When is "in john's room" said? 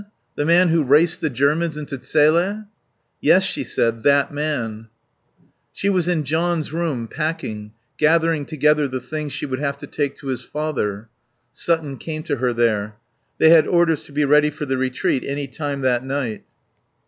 6.07-7.07